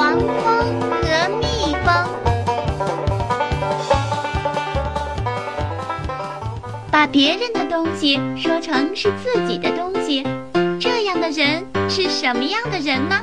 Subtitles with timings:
[0.00, 2.08] 黄蜂和蜜蜂，
[6.90, 10.26] 把别人的东西说成是自己的东西，
[10.80, 13.20] 这样的人是什么样的人呢？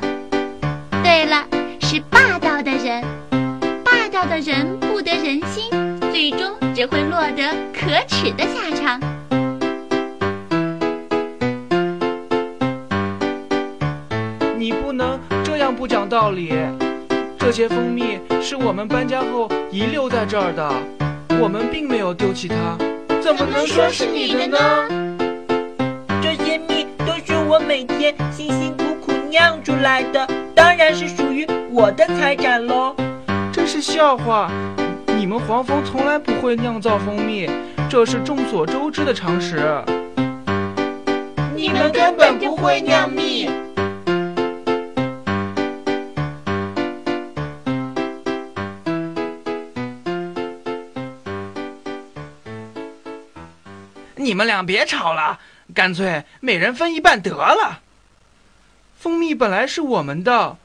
[1.02, 1.44] 对了，
[1.80, 3.02] 是霸道的人。
[3.84, 5.68] 霸道的人不得人心，
[6.12, 9.00] 最终只会落得可耻的下场。
[15.88, 16.52] 不讲道理。
[17.38, 20.70] 这些蜂蜜是我们搬家后遗留在这儿的，
[21.40, 22.76] 我们并没有丢弃它，
[23.22, 24.58] 怎么能说是你的呢？
[26.20, 32.94] 这些蜜都是我每天辛辛苦苦酿出来的，当然是属于我的财产喽。
[33.50, 34.50] 这是笑话，
[35.16, 37.48] 你们黄蜂从来不会酿造蜂蜜，
[37.88, 39.56] 这是众所周知的常识。
[41.56, 43.48] 你们根本不会酿蜜。
[54.28, 55.40] 你们俩别吵了，
[55.74, 57.80] 干脆每人分一半得了。
[58.94, 60.58] 蜂蜜本来是我们的，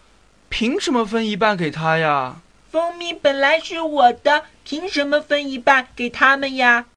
[0.50, 2.42] 凭什么分一半给他呀？
[2.70, 6.88] 蜂蜜本来是我的，凭什么分一半给他们呀？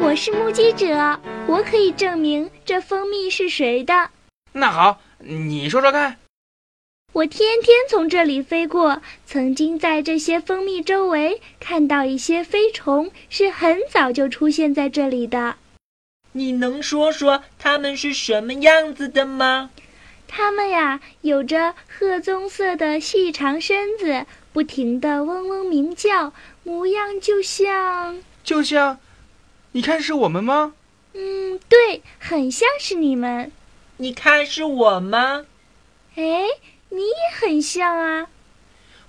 [0.00, 4.10] 我是目击者，我可以证明这蜂蜜是谁的。
[4.56, 6.18] 那好，你说说看。
[7.12, 15.56] 我天天从这里飞过，曾经在这些蜂蜜周围看到一些飞虫，是很早就出现在这里的。
[16.32, 19.70] 你能说说它们是什么样子的吗？
[20.28, 26.32] 它们呀，有着褐棕色的细长身子，不停地嗡嗡鸣叫，
[26.62, 28.22] 模样就像……
[28.44, 29.00] 就像，
[29.72, 30.74] 你看是我们吗？
[31.12, 33.50] 嗯，对，很像是你们。
[33.96, 35.46] 你看是我吗？
[36.16, 36.22] 哎。
[36.90, 38.28] 你也很像啊，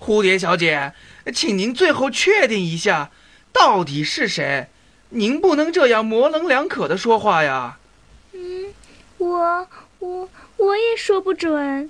[0.00, 0.92] 蝴蝶小姐，
[1.32, 3.12] 请您最后确定一下，
[3.52, 4.66] 到底是谁？
[5.10, 7.78] 您不能这样模棱两可的说话呀。
[8.32, 8.74] 嗯，
[9.18, 9.68] 我
[10.00, 11.88] 我我也说不准。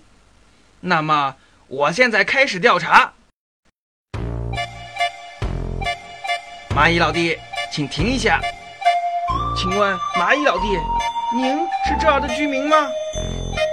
[0.80, 1.36] 那么，
[1.68, 3.14] 我现在开始调查。
[6.74, 7.38] 蚂蚁老弟，
[7.72, 8.38] 请停一下。
[9.56, 10.76] 请问，蚂蚁老弟，
[11.34, 12.76] 您是这儿的居民吗？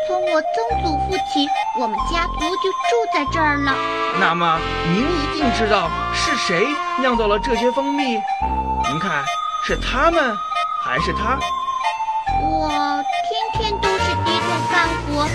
[0.08, 1.48] 从我曾祖父起，
[1.80, 3.76] 我们家族就住在这儿了。
[4.20, 4.60] 那么
[4.92, 6.68] 您一定知道是谁
[7.00, 8.04] 酿造了这些蜂蜜？
[8.90, 9.24] 您看，
[9.64, 10.36] 是他们
[10.84, 11.38] 还是他？
[12.42, 15.28] 我天天都是低头干活，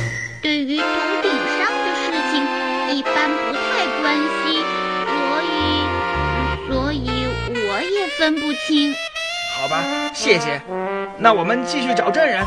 [0.42, 0.84] 对于头
[1.22, 4.64] 顶上的事情一般不太关心，
[5.06, 7.28] 所以，所以
[7.68, 8.92] 我也分不清。
[9.68, 9.84] 好吧，
[10.14, 10.62] 谢谢。
[11.18, 12.42] 那我们继续找证人。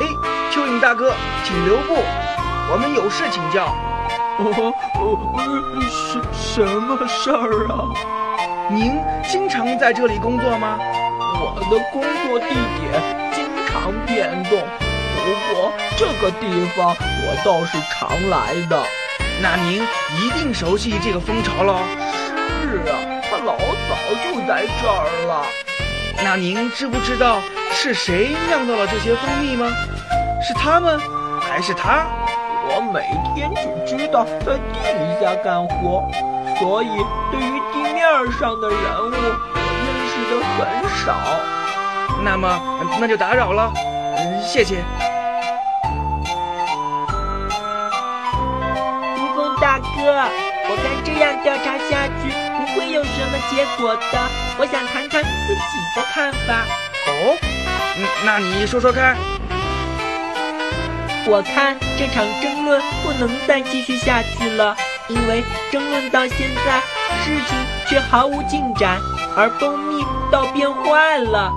[0.00, 0.06] 哎，
[0.50, 1.12] 蚯蚓大哥，
[1.44, 1.98] 请留步，
[2.72, 3.66] 我们有事请教。
[4.38, 5.04] 哦哦，
[5.86, 7.84] 什什么事儿啊？
[8.70, 8.98] 您
[9.28, 10.78] 经常在这里工作吗？
[10.80, 12.46] 我的工作地
[12.80, 13.02] 点
[13.34, 14.58] 经常变动，
[15.14, 18.82] 不过这个地方我倒是常来的。
[19.42, 19.82] 那您
[20.18, 21.78] 一定熟悉这个蜂巢喽？
[22.62, 22.96] 是啊，
[23.30, 25.46] 它老早就在这儿了。
[26.24, 27.40] 那您知不知道
[27.72, 29.66] 是谁酿造了这些蜂蜜吗？
[30.42, 30.98] 是他们，
[31.40, 32.06] 还是他？
[32.68, 33.02] 我每
[33.34, 36.08] 天只知道在地下干活，
[36.58, 36.88] 所以
[37.30, 38.02] 对于地面
[38.40, 40.64] 上的人物，我认识的很
[41.04, 41.14] 少。
[42.24, 42.58] 那么，
[42.98, 43.72] 那就打扰了，
[44.16, 44.82] 嗯，谢谢。
[50.08, 55.60] 我看这样调查下去不会有什么结果的，我想谈谈自己
[55.96, 56.64] 的看法。
[57.08, 57.36] 哦，
[57.98, 59.16] 嗯，那你说说看。
[61.28, 64.76] 我看这场争论不能再继续下去了，
[65.08, 65.42] 因为
[65.72, 66.80] 争论到现在，
[67.24, 69.00] 事情却毫无进展，
[69.36, 71.52] 而蜂蜜倒变坏了。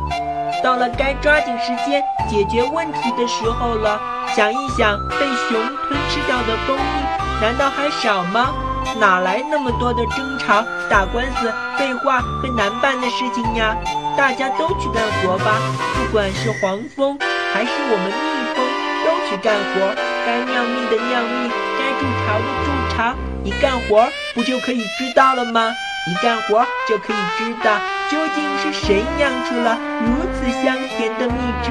[0.63, 3.99] 到了该抓紧时间解决问题的时候了。
[4.35, 8.53] 想一想，被熊吞吃掉的蜂蜜难道还少吗？
[8.99, 13.75] 哪来那么多的争吵、打官司、废话和难办的事情呀？
[14.17, 15.59] 大家都去干活吧，
[15.95, 17.17] 不管是黄蜂
[17.53, 18.69] 还是我们蜜蜂。
[19.05, 19.95] 都去干活，
[20.25, 23.15] 该酿蜜的酿蜜，该筑巢的筑巢。
[23.45, 25.71] 一干活不就可以知道了吗？
[26.07, 27.79] 一干活就可以知道
[28.09, 31.69] 究竟是谁酿出了如此香甜的蜜汁，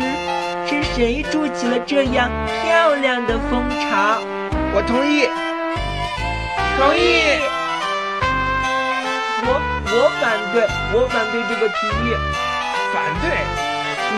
[0.64, 4.20] 是谁筑起了这样漂亮的蜂巢？
[4.72, 5.26] 我同意，
[6.78, 7.42] 同意。
[9.42, 10.62] 我我反对，
[10.94, 12.14] 我反对这个提议。
[12.94, 13.42] 反对？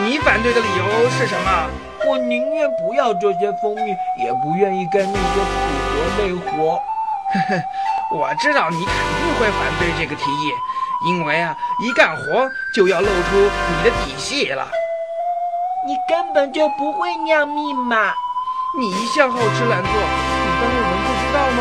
[0.05, 1.69] 你反对的理由是什么？
[2.07, 5.51] 我宁愿不要这些蜂蜜，也不愿意跟那些苦
[5.89, 6.75] 活累活。
[7.33, 7.63] 呵呵，
[8.15, 10.51] 我知道你肯定会反对这个提议，
[11.07, 14.69] 因为啊，一干活就要露出你的底细了。
[15.87, 18.13] 你根本就不会酿蜜嘛！
[18.77, 21.59] 你一向好吃懒做，你当我们不知道吗？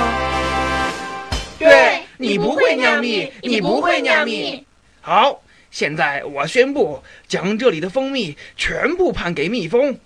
[1.59, 4.67] 对，你不会酿蜜，你不会酿蜜。
[5.01, 5.41] 好，
[5.71, 9.99] 现在我宣布，将这里的蜂蜜全部判给蜜蜂。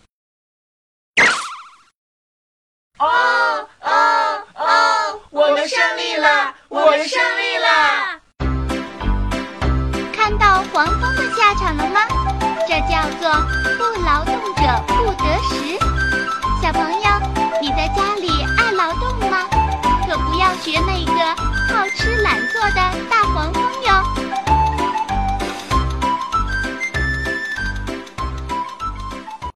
[2.99, 5.21] 哦哦哦！
[5.31, 7.64] 我们胜利了，我们胜利了！
[11.57, 12.01] 场了吗？
[12.67, 13.31] 这叫做
[13.79, 15.79] 不劳动者不得食。
[16.61, 17.09] 小朋友，
[17.61, 18.34] 你在家里？